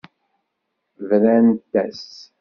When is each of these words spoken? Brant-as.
Brant-as. 1.07 2.01